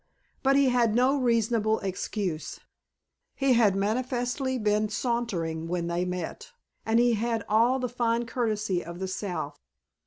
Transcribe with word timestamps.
But 0.41 0.55
he 0.55 0.69
had 0.69 0.95
no 0.95 1.15
reasonable 1.15 1.79
excuse, 1.81 2.59
he 3.35 3.53
had 3.53 3.75
manifestly 3.75 4.57
been 4.57 4.89
sauntering 4.89 5.67
when 5.67 5.85
they 5.85 6.05
met, 6.05 6.53
and 6.87 6.97
he 6.97 7.13
had 7.13 7.45
all 7.47 7.77
the 7.77 7.87
fine 7.87 8.25
courtesy 8.25 8.83
of 8.83 8.97
the 8.97 9.07
South. 9.07 9.59